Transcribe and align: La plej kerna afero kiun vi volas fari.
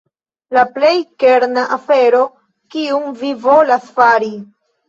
La 0.57 0.61
plej 0.77 0.93
kerna 1.25 1.65
afero 1.77 2.23
kiun 2.77 3.15
vi 3.23 3.33
volas 3.47 3.89
fari. 4.01 4.35